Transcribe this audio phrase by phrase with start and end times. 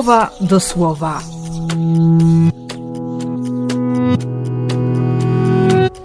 [0.00, 1.20] słowa do słowa.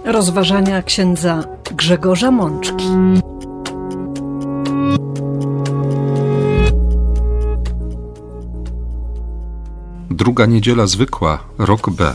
[0.04, 1.44] Rozważania księdza
[1.76, 2.84] Grzegorza Mączki.
[10.10, 12.14] Druga niedziela zwykła, rok B.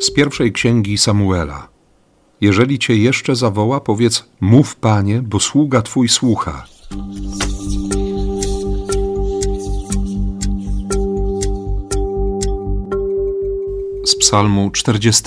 [0.00, 1.75] Z pierwszej księgi Samuela.
[2.40, 6.66] Jeżeli cię jeszcze zawoła, powiedz: Mów, panie, bo sługa twój słucha.
[14.04, 15.22] Z Psalmu 40.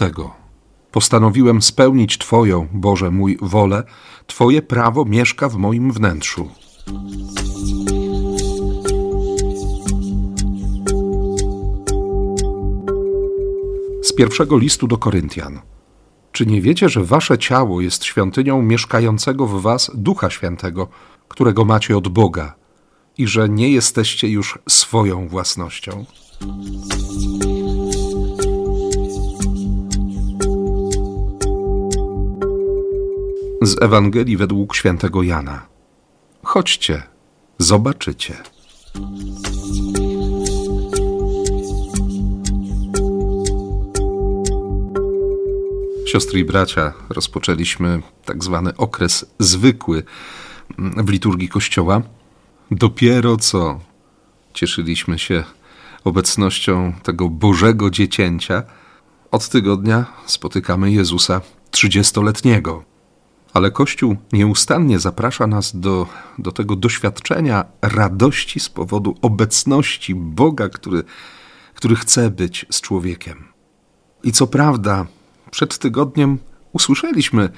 [0.92, 3.84] Postanowiłem spełnić Twoją, Boże mój, wolę,
[4.28, 6.50] Twoje prawo mieszka w moim wnętrzu.
[14.04, 15.60] Z pierwszego listu do Koryntian.
[16.40, 20.88] Czy nie wiecie, że wasze ciało jest świątynią mieszkającego w was Ducha Świętego,
[21.28, 22.56] którego macie od Boga,
[23.18, 26.06] i że nie jesteście już swoją własnością?
[33.62, 35.66] Z Ewangelii według świętego Jana.
[36.44, 37.04] Chodźcie,
[37.58, 38.34] zobaczycie.
[46.10, 50.04] Siostry i bracia, rozpoczęliśmy tak zwany okres zwykły
[50.78, 52.02] w liturgii Kościoła.
[52.72, 53.80] Dopiero co
[54.54, 55.44] cieszyliśmy się
[56.04, 58.64] obecnością tego Bożego Dziecięcia.
[59.32, 62.84] Od tygodnia spotykamy Jezusa trzydziestoletniego.
[63.54, 66.08] Ale Kościół nieustannie zaprasza nas do,
[66.38, 71.04] do tego doświadczenia radości z powodu obecności Boga, który,
[71.76, 73.44] który chce być z człowiekiem.
[74.24, 75.06] I co prawda,
[75.52, 76.38] przed tygodniem
[76.74, 77.50] usłyszeliśmy,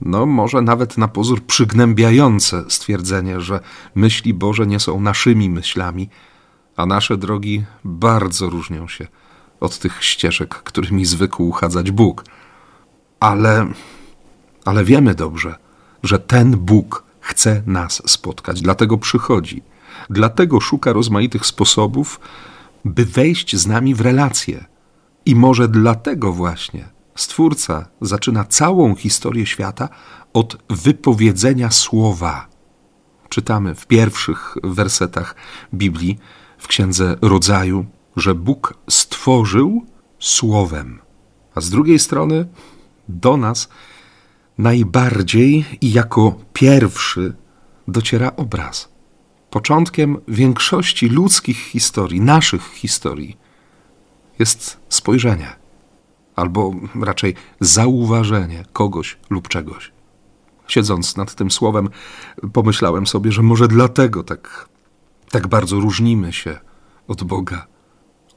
[0.00, 3.60] no może nawet na pozór przygnębiające stwierdzenie, że
[3.94, 6.08] myśli Boże nie są naszymi myślami,
[6.76, 9.06] a nasze drogi bardzo różnią się
[9.60, 12.24] od tych ścieżek, którymi zwykł uchadzać Bóg.
[13.20, 13.66] Ale
[14.64, 15.54] ale wiemy dobrze,
[16.02, 19.62] że ten Bóg chce nas spotkać, dlatego przychodzi,
[20.10, 22.20] dlatego szuka rozmaitych sposobów,
[22.84, 24.64] by wejść z nami w relacje.
[25.26, 29.88] I może dlatego właśnie Stwórca zaczyna całą historię świata
[30.32, 32.48] od wypowiedzenia słowa.
[33.28, 35.34] Czytamy w pierwszych wersetach
[35.74, 36.18] Biblii,
[36.58, 37.86] w Księdze Rodzaju,
[38.16, 39.86] że Bóg stworzył
[40.18, 41.00] słowem,
[41.54, 42.48] a z drugiej strony
[43.08, 43.68] do nas
[44.58, 47.34] najbardziej i jako pierwszy
[47.88, 48.92] dociera obraz.
[49.50, 53.36] Początkiem większości ludzkich historii, naszych historii,
[54.38, 55.61] jest spojrzenie,
[56.36, 59.92] albo raczej zauważenie kogoś lub czegoś.
[60.68, 61.88] Siedząc nad tym słowem,
[62.52, 64.68] pomyślałem sobie, że może dlatego tak,
[65.30, 66.58] tak bardzo różnimy się
[67.08, 67.66] od Boga.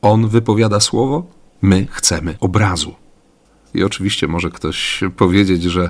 [0.02, 1.26] On wypowiada słowo,
[1.62, 2.96] my chcemy obrazu.
[3.74, 5.90] I oczywiście może ktoś powiedzieć, że,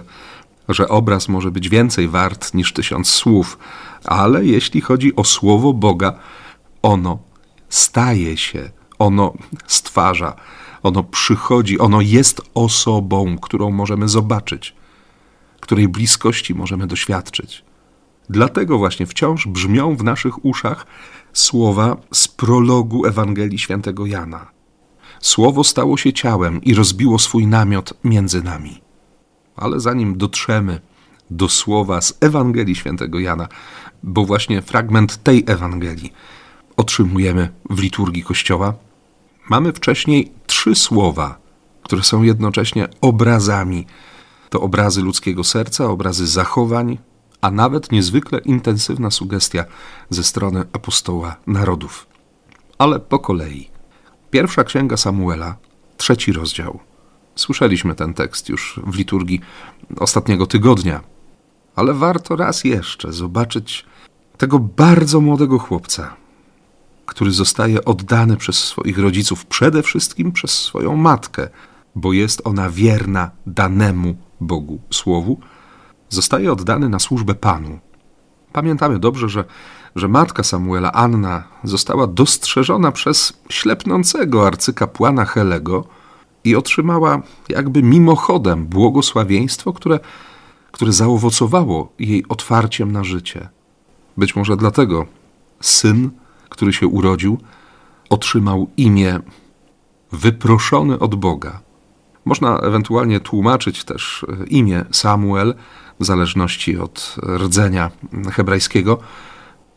[0.69, 3.57] że obraz może być więcej wart niż tysiąc słów,
[4.03, 6.19] ale jeśli chodzi o słowo Boga,
[6.81, 7.19] ono
[7.69, 9.33] staje się, ono
[9.67, 10.35] stwarza,
[10.85, 14.75] ono przychodzi, ono jest osobą, którą możemy zobaczyć,
[15.59, 17.63] której bliskości możemy doświadczyć.
[18.29, 20.85] Dlatego właśnie wciąż brzmią w naszych uszach
[21.33, 24.47] słowa z prologu Ewangelii Świętego Jana.
[25.21, 28.81] Słowo stało się ciałem i rozbiło swój namiot między nami.
[29.55, 30.81] Ale zanim dotrzemy
[31.29, 33.47] do słowa z Ewangelii Świętego Jana,
[34.03, 36.13] bo właśnie fragment tej Ewangelii
[36.77, 38.73] otrzymujemy w liturgii Kościoła,
[39.49, 41.37] mamy wcześniej trzy słowa,
[41.83, 43.85] które są jednocześnie obrazami.
[44.49, 46.97] To obrazy ludzkiego serca, obrazy zachowań,
[47.41, 49.65] a nawet niezwykle intensywna sugestia
[50.09, 52.07] ze strony apostoła narodów.
[52.77, 53.69] Ale po kolei.
[54.31, 55.57] Pierwsza księga Samuela,
[55.97, 56.79] trzeci rozdział.
[57.35, 59.41] Słyszeliśmy ten tekst już w liturgii
[59.99, 61.01] ostatniego tygodnia,
[61.75, 63.85] ale warto raz jeszcze zobaczyć
[64.37, 66.15] tego bardzo młodego chłopca,
[67.05, 71.49] który zostaje oddany przez swoich rodziców, przede wszystkim przez swoją matkę,
[71.95, 75.39] bo jest ona wierna danemu Bogu Słowu,
[76.09, 77.79] zostaje oddany na służbę Panu.
[78.53, 79.43] Pamiętamy dobrze, że
[79.95, 85.87] że matka Samuela, Anna, została dostrzeżona przez ślepnącego arcykapłana Helego
[86.43, 89.99] i otrzymała jakby mimochodem błogosławieństwo, które,
[90.71, 93.49] które zaowocowało jej otwarciem na życie.
[94.17, 95.05] Być może dlatego
[95.61, 96.09] syn,
[96.49, 97.37] który się urodził,
[98.09, 99.19] otrzymał imię
[100.11, 101.61] wyproszony od Boga,
[102.25, 105.55] Można ewentualnie tłumaczyć też e, imię Samuel,
[105.99, 107.91] w zależności od rdzenia
[108.31, 108.97] hebrajskiego,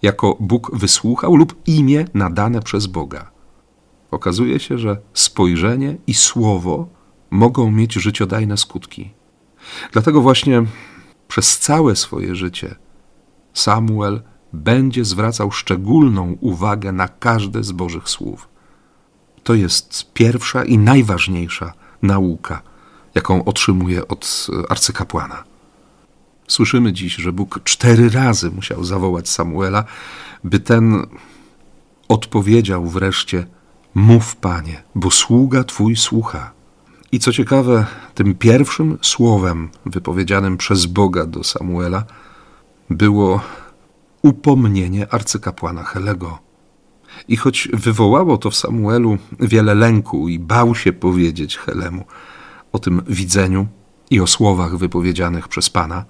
[0.02, 3.30] jako Bóg wysłuchał lub imię nadane przez Boga.
[4.10, 6.88] Okazuje się, że spojrzenie i słowo
[7.30, 9.10] mogą mieć życiodajne skutki.
[9.92, 10.62] Dlatego właśnie
[11.28, 12.74] przez całe swoje życie
[13.52, 14.22] Samuel
[14.52, 18.48] będzie zwracał szczególną uwagę na każde z Bożych słów.
[19.42, 21.72] To jest pierwsza i najważniejsza
[22.02, 22.62] nauka,
[23.14, 25.44] jaką otrzymuje od arcykapłana.
[26.48, 29.84] Słyszymy dziś, że Bóg cztery razy musiał zawołać Samuela,
[30.44, 31.06] by ten
[32.08, 33.46] odpowiedział wreszcie:
[33.94, 36.50] Mów, panie, bo sługa twój słucha.
[37.12, 42.04] I co ciekawe, tym pierwszym słowem wypowiedzianym przez Boga do Samuela
[42.90, 43.40] było
[44.22, 46.38] upomnienie arcykapłana Helego.
[47.28, 52.04] I choć wywołało to w Samuelu wiele lęku i bał się powiedzieć Helemu
[52.72, 53.66] o tym widzeniu
[54.10, 56.04] i o słowach wypowiedzianych przez Pana,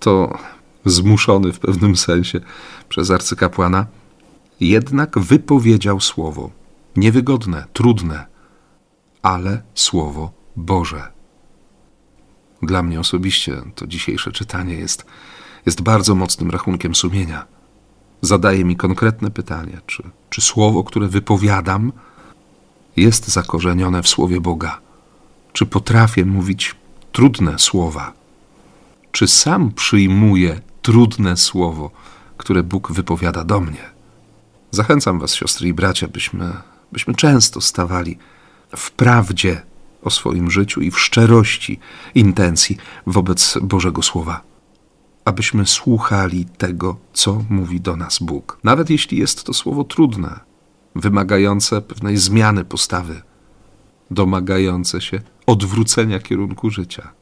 [0.00, 0.38] to
[0.84, 2.40] zmuszony w pewnym sensie
[2.88, 3.86] przez arcykapłana,
[4.60, 6.50] jednak wypowiedział słowo
[6.96, 8.26] niewygodne, trudne,
[9.22, 11.12] ale słowo Boże.
[12.62, 15.06] Dla mnie osobiście to dzisiejsze czytanie jest,
[15.66, 17.46] jest bardzo mocnym rachunkiem sumienia.
[18.20, 21.92] Zadaje mi konkretne pytanie, czy, czy słowo, które wypowiadam,
[22.96, 24.80] jest zakorzenione w słowie Boga?
[25.52, 26.74] Czy potrafię mówić
[27.12, 28.12] trudne słowa?
[29.12, 31.90] Czy sam przyjmuję trudne słowo,
[32.36, 33.90] które Bóg wypowiada do mnie?
[34.70, 36.52] Zachęcam Was, siostry i bracia, byśmy,
[36.92, 38.18] byśmy często stawali
[38.76, 39.62] w prawdzie
[40.02, 41.80] o swoim życiu i w szczerości
[42.14, 42.76] intencji
[43.06, 44.40] wobec Bożego Słowa.
[45.26, 48.58] Abyśmy słuchali tego, co mówi do nas Bóg.
[48.64, 50.40] Nawet jeśli jest to słowo trudne,
[50.94, 53.22] wymagające pewnej zmiany postawy,
[54.10, 57.12] domagające się odwrócenia kierunku życia.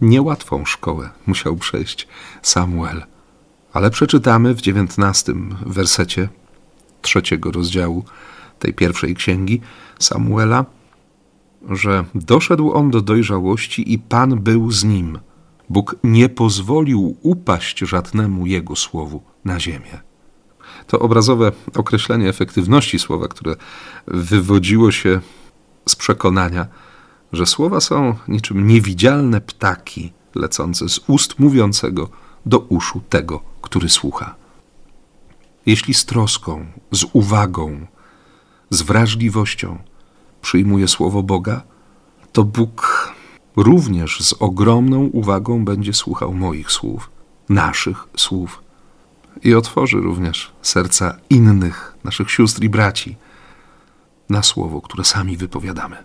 [0.00, 2.08] Niełatwą szkołę musiał przejść
[2.42, 3.04] Samuel,
[3.72, 6.28] ale przeczytamy w dziewiętnastym wersecie
[7.02, 8.04] trzeciego rozdziału
[8.58, 9.60] tej pierwszej księgi
[9.98, 10.64] Samuela,
[11.70, 15.18] że doszedł on do dojrzałości i Pan był z nim.
[15.70, 20.00] Bóg nie pozwolił upaść żadnemu jego słowu na ziemię.
[20.86, 23.56] To obrazowe określenie efektywności słowa, które
[24.06, 25.20] wywodziło się
[25.88, 26.66] z przekonania,
[27.32, 32.08] że słowa są niczym niewidzialne ptaki lecące z ust mówiącego
[32.46, 34.34] do uszu tego, który słucha.
[35.66, 37.86] Jeśli z troską, z uwagą,
[38.70, 39.78] z wrażliwością
[40.42, 41.62] przyjmuje słowo Boga,
[42.32, 43.12] to Bóg
[43.58, 47.10] również z ogromną uwagą będzie słuchał moich słów,
[47.48, 48.62] naszych słów
[49.44, 53.16] i otworzy również serca innych, naszych sióstr i braci,
[54.30, 55.96] na słowo, które sami wypowiadamy.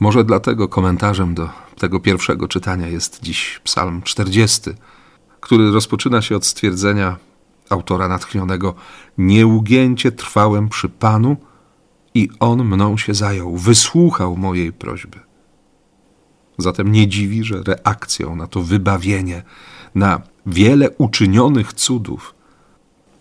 [0.00, 1.48] Może dlatego komentarzem do
[1.78, 4.60] tego pierwszego czytania jest dziś Psalm 40,
[5.40, 7.16] który rozpoczyna się od stwierdzenia
[7.70, 8.74] autora natchnionego:
[9.18, 11.36] Nieugięcie trwałem przy Panu
[12.14, 15.23] i on mną się zajął, wysłuchał mojej prośby.
[16.58, 19.42] Zatem nie dziwi, że reakcją na to wybawienie,
[19.94, 22.34] na wiele uczynionych cudów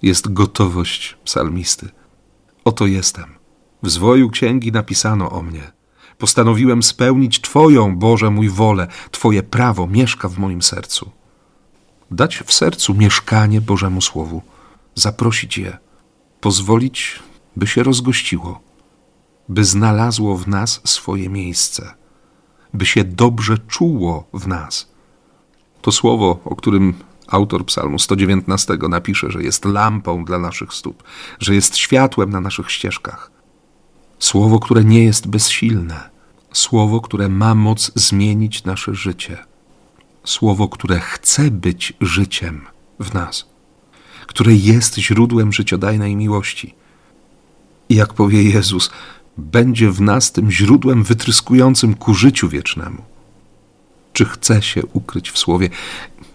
[0.02, 1.90] jest gotowość psalmisty.
[2.66, 3.26] Oto jestem.
[3.84, 5.72] W zwoju księgi napisano o mnie.
[6.18, 8.88] Postanowiłem spełnić Twoją, Boże, mój wolę.
[9.12, 11.12] Twoje prawo mieszka w moim sercu.
[12.12, 14.42] Dać w sercu mieszkanie Bożemu Słowu,
[14.96, 15.78] zaprosić je,
[16.42, 17.20] pozwolić,
[17.56, 18.62] by się rozgościło
[19.50, 21.94] by znalazło w nas swoje miejsce,
[22.74, 24.92] by się dobrze czuło w nas.
[25.82, 26.94] To słowo, o którym
[27.28, 31.04] autor Psalmu 119 napisze, że jest lampą dla naszych stóp,
[31.40, 33.32] że jest światłem na naszych ścieżkach.
[34.20, 36.10] Słowo, które nie jest bezsilne,
[36.54, 39.38] słowo, które ma moc zmienić nasze życie,
[40.24, 42.66] słowo, które chce być życiem
[43.00, 43.46] w nas,
[44.28, 46.76] które jest źródłem życiodajnej miłości.
[47.90, 48.92] I jak powie Jezus,
[49.38, 53.02] będzie w nas tym źródłem wytryskującym ku życiu wiecznemu.
[54.14, 55.70] Czy chcę się ukryć w słowie?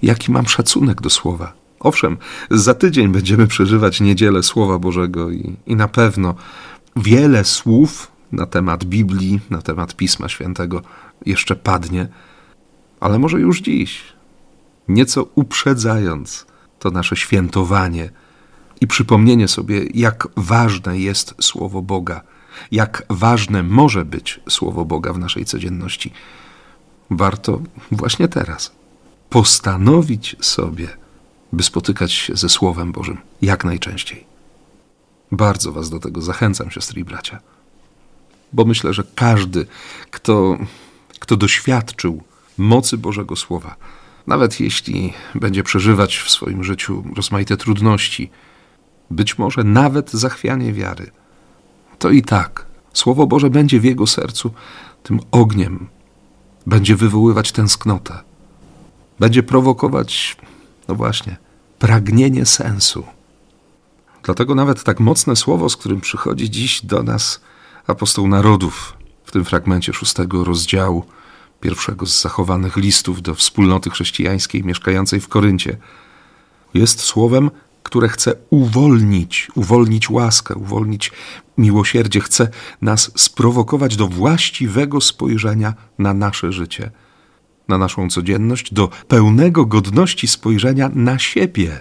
[0.02, 1.52] Jaki mam szacunek do słowa?
[1.81, 2.17] Owszem,
[2.50, 6.35] za tydzień będziemy przeżywać niedzielę Słowa Bożego i, i na pewno
[6.97, 10.83] wiele słów na temat Biblii, na temat Pisma Świętego
[11.26, 12.09] jeszcze padnie,
[13.00, 14.02] ale może już dziś,
[14.88, 16.47] nieco uprzedzając
[16.78, 18.11] to nasze świętowanie
[18.81, 22.23] i przypomnienie sobie, jak ważne jest Słowo Boga
[22.71, 26.12] jak ważne może być Słowo Boga w naszej codzienności,
[27.11, 27.61] warto
[27.91, 28.73] właśnie teraz
[29.31, 30.88] postanowić sobie,
[31.53, 34.25] by spotykać się ze Słowem Bożym jak najczęściej.
[35.33, 37.41] Bardzo Was do tego zachęcam, siostry i bracia.
[38.53, 39.67] bo myślę, że każdy,
[40.11, 40.59] kto,
[41.19, 42.23] kto doświadczył
[42.59, 43.77] mocy Bożego Słowa,
[44.27, 48.31] nawet jeśli będzie przeżywać w swoim życiu rozmaite trudności,
[49.11, 51.11] być może nawet zachwianie wiary,
[51.99, 52.67] to i tak.
[52.93, 54.50] Słowo Boże będzie w jego sercu.
[55.02, 55.88] Tym ogniem,
[56.67, 58.19] będzie wywoływać tęsknotę,
[59.19, 60.37] będzie prowokować,
[60.88, 61.37] no właśnie,
[61.78, 63.05] pragnienie sensu.
[64.23, 67.40] Dlatego nawet tak mocne słowo, z którym przychodzi dziś do nas
[67.87, 71.05] apostoł narodów w tym fragmencie szóstego rozdziału,
[71.61, 75.76] pierwszego z zachowanych listów do wspólnoty chrześcijańskiej mieszkającej w Koryncie,
[76.75, 77.50] jest słowem,
[77.88, 81.12] które chce uwolnić, uwolnić łaskę, uwolnić
[81.59, 82.49] miłosierdzie, chce
[82.83, 86.90] nas sprowokować do właściwego spojrzenia na nasze życie,
[87.68, 91.80] na naszą codzienność, do pełnego godności spojrzenia na siebie,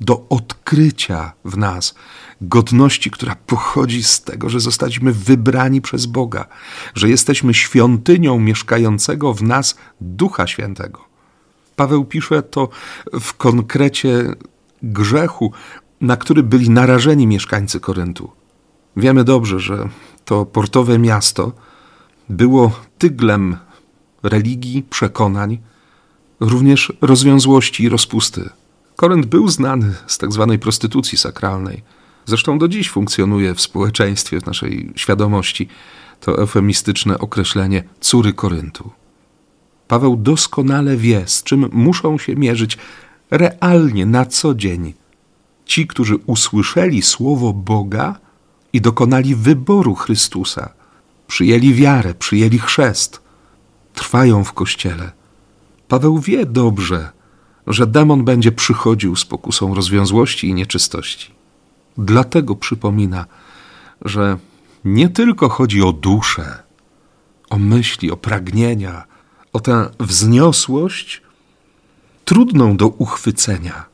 [0.00, 1.94] do odkrycia w nas
[2.40, 6.46] godności, która pochodzi z tego, że zostaliśmy wybrani przez Boga,
[6.94, 11.04] że jesteśmy świątynią mieszkającego w nas Ducha Świętego.
[11.76, 12.68] Paweł pisze to
[13.20, 14.34] w konkrecie
[14.82, 15.52] grzechu,
[16.00, 18.30] na który byli narażeni mieszkańcy Koryntu.
[18.96, 19.88] Wiemy dobrze, że
[20.24, 21.52] to portowe miasto
[22.28, 23.56] było tyglem
[24.22, 25.58] religii, przekonań,
[26.40, 28.50] również rozwiązłości i rozpusty.
[28.96, 31.82] Korynt był znany z tak zwanej prostytucji sakralnej.
[32.26, 35.68] Zresztą do dziś funkcjonuje w społeczeństwie, w naszej świadomości
[36.20, 38.90] to eufemistyczne określenie córy Koryntu.
[39.88, 42.78] Paweł doskonale wie, z czym muszą się mierzyć
[43.30, 44.94] realnie na co dzień
[45.64, 48.18] ci, którzy usłyszeli słowo Boga
[48.72, 50.72] i dokonali wyboru Chrystusa,
[51.26, 53.20] przyjęli wiarę, przyjęli chrzest,
[53.94, 55.12] trwają w kościele.
[55.88, 57.10] Paweł wie dobrze,
[57.66, 61.34] że demon będzie przychodził z pokusą rozwiązłości i nieczystości.
[61.98, 63.26] Dlatego przypomina,
[64.04, 64.38] że
[64.84, 66.62] nie tylko chodzi o duszę,
[67.50, 69.04] o myśli, o pragnienia,
[69.52, 71.22] o tę wzniosłość
[72.26, 73.84] trudną do uchwycenia,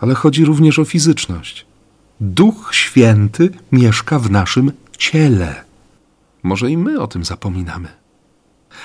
[0.00, 1.66] ale chodzi również o fizyczność.
[2.20, 5.64] Duch Święty mieszka w naszym ciele.
[6.42, 7.88] Może i my o tym zapominamy.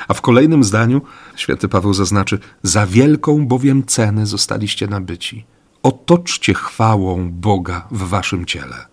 [0.08, 1.02] A w kolejnym zdaniu
[1.36, 5.46] święty Paweł zaznaczy: Za wielką bowiem cenę zostaliście nabyci.
[5.84, 8.86] Otoczcie chwałą Boga w waszym ciele.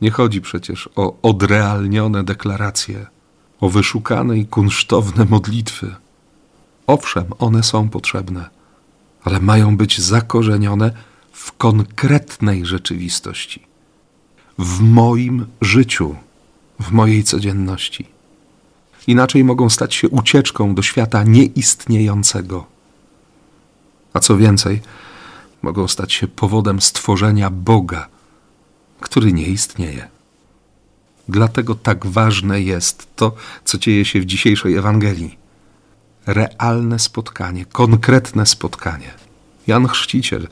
[0.00, 3.06] Nie chodzi przecież o odrealnione deklaracje,
[3.60, 5.94] o wyszukane i kunsztowne modlitwy.
[6.86, 8.53] Owszem, one są potrzebne,
[9.24, 10.92] ale mają być zakorzenione
[11.32, 13.62] w konkretnej rzeczywistości,
[14.58, 16.16] w moim życiu,
[16.80, 18.06] w mojej codzienności.
[19.06, 22.66] Inaczej mogą stać się ucieczką do świata nieistniejącego.
[24.12, 24.80] A co więcej,
[25.62, 28.08] mogą stać się powodem stworzenia Boga,
[29.00, 30.08] który nie istnieje.
[31.28, 35.43] Dlatego tak ważne jest to, co dzieje się w dzisiejszej Ewangelii.
[36.26, 39.14] Realne spotkanie, konkretne spotkanie.
[39.66, 40.48] Jan Chrzciciel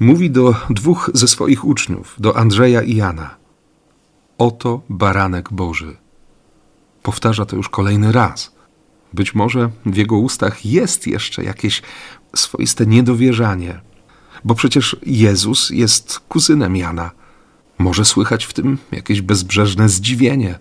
[0.00, 3.36] mówi do dwóch ze swoich uczniów, do Andrzeja i Jana:
[4.38, 5.96] Oto baranek Boży.
[7.02, 8.52] Powtarza to już kolejny raz.
[9.12, 11.82] Być może w jego ustach jest jeszcze jakieś
[12.36, 13.80] swoiste niedowierzanie,
[14.44, 17.10] bo przecież Jezus jest kuzynem Jana.
[17.78, 20.58] Może słychać w tym jakieś bezbrzeżne zdziwienie,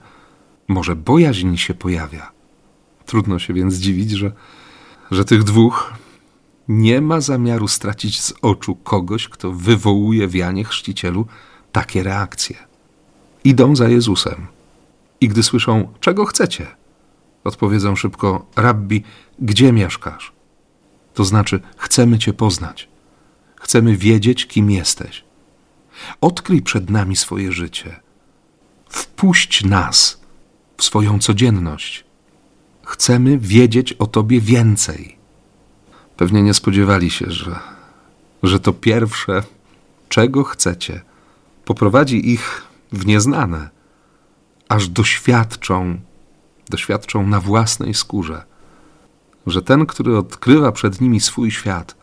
[0.68, 2.39] może bojaźń się pojawia.
[3.10, 4.32] Trudno się więc dziwić, że,
[5.12, 5.94] że tych dwóch
[6.68, 11.26] nie ma zamiaru stracić z oczu kogoś, kto wywołuje w Janie Chrzcicielu
[11.72, 12.56] takie reakcje.
[13.44, 14.48] Idą za Jezusem
[15.22, 16.68] i gdy słyszą, czego chcecie,
[17.44, 19.04] odpowiedzą szybko, rabbi,
[19.40, 20.32] gdzie mieszkasz?
[21.14, 22.90] To znaczy, chcemy Cię poznać.
[23.56, 25.24] Chcemy wiedzieć, kim jesteś.
[26.22, 28.00] Odkryj przed nami swoje życie.
[28.90, 30.22] Wpuść nas
[30.78, 32.09] w swoją codzienność.
[32.90, 35.18] Chcemy wiedzieć o Tobie więcej.
[36.18, 37.60] Pewnie nie spodziewali się, że,
[38.44, 39.44] że to pierwsze,
[40.10, 41.02] czego chcecie,
[41.66, 43.70] poprowadzi ich w nieznane,
[44.70, 46.00] aż doświadczą,
[46.70, 48.44] doświadczą na własnej skórze,
[49.48, 51.96] że ten, który odkrywa przed nimi swój świat,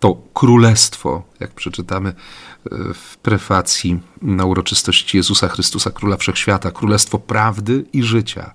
[0.00, 2.14] to królestwo, jak przeczytamy e,
[2.94, 8.54] w prefacji na uroczystości Jezusa Chrystusa, Króla Wszechświata, królestwo prawdy i życia,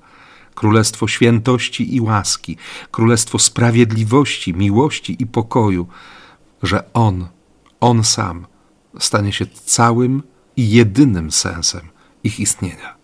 [0.56, 2.58] królestwo świętości i łaski,
[2.92, 5.88] królestwo sprawiedliwości, miłości i pokoju,
[6.64, 7.28] że On,
[7.80, 8.46] On sam
[9.00, 10.24] stanie się całym
[10.58, 11.82] i jedynym sensem
[12.24, 12.96] ich istnienia.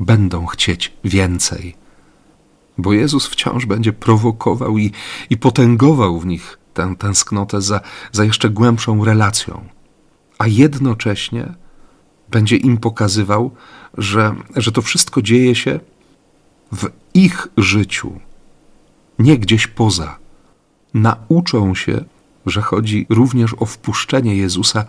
[0.00, 1.76] Będą chcieć więcej,
[2.78, 4.92] bo Jezus wciąż będzie prowokował i,
[5.30, 7.80] i potęgował w nich tę tęsknotę za,
[8.12, 9.64] za jeszcze głębszą relacją,
[10.38, 11.54] a jednocześnie
[12.28, 13.54] będzie im pokazywał,
[13.98, 15.80] że, że to wszystko dzieje się
[16.72, 18.20] w ich życiu,
[19.18, 20.18] nie gdzieś poza.
[20.94, 22.04] Nauczą się,
[22.46, 24.84] że chodzi również o wpuszczenie Jezusa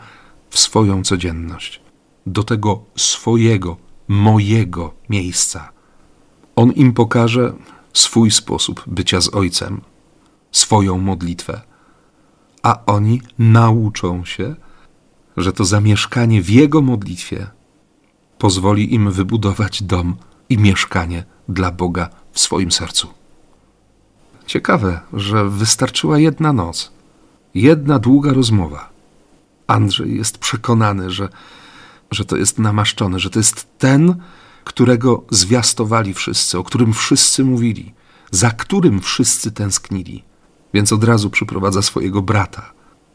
[0.49, 1.81] w swoją codzienność,
[2.25, 3.77] do tego swojego,
[4.07, 5.71] mojego miejsca.
[6.55, 7.53] On im pokaże
[7.93, 9.81] swój sposób bycia z Ojcem,
[10.51, 11.61] swoją modlitwę,
[12.63, 14.55] a oni nauczą się,
[15.37, 17.47] że to zamieszkanie w Jego modlitwie
[18.37, 20.15] pozwoli im wybudować dom
[20.49, 23.07] i mieszkanie dla Boga w swoim sercu.
[24.45, 26.91] Ciekawe, że wystarczyła jedna noc,
[27.55, 28.89] jedna długa rozmowa.
[29.67, 31.29] Andrzej jest przekonany, że,
[32.11, 34.15] że to jest namaszczony, że to jest ten,
[34.63, 37.93] którego zwiastowali wszyscy, o którym wszyscy mówili,
[38.31, 40.23] za którym wszyscy tęsknili.
[40.73, 42.71] Więc od razu przyprowadza swojego brata,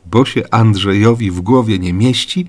[0.06, 2.48] bo się Andrzejowi w głowie nie mieści,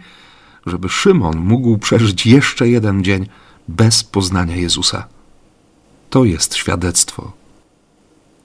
[0.65, 3.27] żeby Szymon mógł przeżyć jeszcze jeden dzień
[3.67, 5.07] bez poznania Jezusa.
[6.12, 7.32] To jest świadectwo.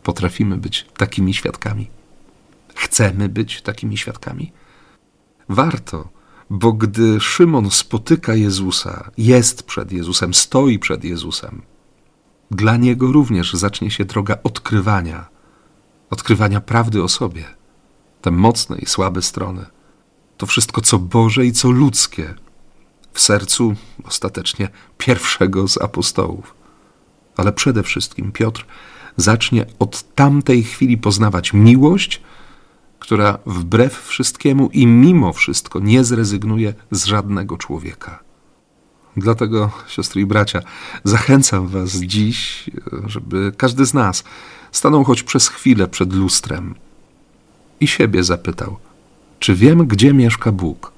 [0.03, 1.91] Potrafimy być takimi świadkami.
[2.75, 4.53] Chcemy być takimi świadkami.
[5.49, 6.09] Warto,
[6.51, 11.63] bo gdy Szymon spotyka Jezusa, jest przed Jezusem, stoi przed Jezusem,
[12.51, 15.29] dla niego również zacznie się droga odkrywania,
[16.11, 17.45] odkrywania prawdy o sobie,
[18.23, 19.67] te mocne i słabe strony,
[20.37, 22.35] to wszystko, co Boże i co ludzkie,
[23.13, 24.69] w sercu ostatecznie
[24.99, 26.56] pierwszego z apostołów.
[27.37, 28.67] Ale przede wszystkim Piotr
[29.17, 32.21] zacznie od tamtej chwili poznawać miłość,
[32.99, 38.19] która wbrew wszystkiemu i mimo wszystko nie zrezygnuje z żadnego człowieka.
[39.17, 40.61] Dlatego, siostry i bracia,
[41.05, 42.71] zachęcam Was dziś,
[43.07, 44.25] żeby każdy z nas
[44.73, 46.75] stanął choć przez chwilę przed lustrem
[47.81, 48.77] i siebie zapytał:
[49.39, 50.93] Czy wiem, gdzie mieszka Bóg?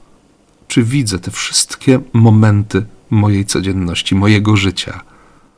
[0.68, 5.00] Czy widzę te wszystkie momenty mojej codzienności, mojego życia,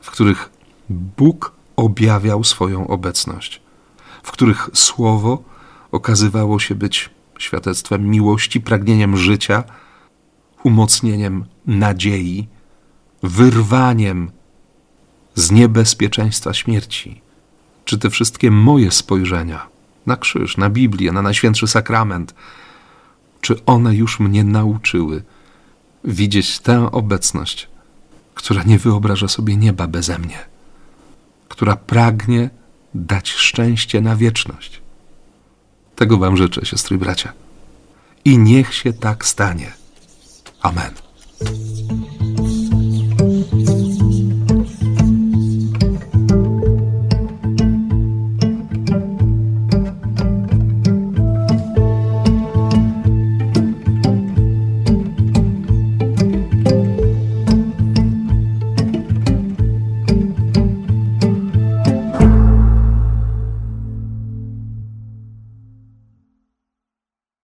[0.00, 0.50] w których
[0.90, 3.62] Bóg objawiał swoją obecność,
[4.22, 5.42] w których słowo
[5.92, 9.64] okazywało się być świadectwem miłości, pragnieniem życia,
[10.64, 12.48] umocnieniem nadziei,
[13.22, 14.30] wyrwaniem
[15.34, 17.20] z niebezpieczeństwa śmierci.
[17.84, 19.66] Czy te wszystkie moje spojrzenia
[20.06, 22.34] na krzyż, na Biblię, na Najświętszy Sakrament,
[23.40, 25.22] czy one już mnie nauczyły
[26.04, 27.68] widzieć tę obecność,
[28.34, 30.38] która nie wyobraża sobie nieba beze mnie,
[31.50, 32.50] która pragnie
[32.94, 34.80] dać szczęście na wieczność?
[35.96, 37.32] Tego Wam życzę, siostry i bracia.
[38.24, 39.72] I niech się tak stanie.
[40.62, 40.90] Amen.